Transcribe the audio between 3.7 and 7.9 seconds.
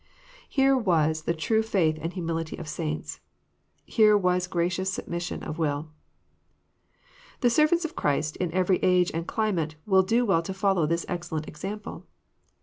Here was gracious submission of Willi' The servants